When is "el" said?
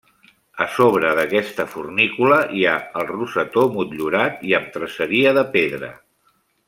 3.01-3.07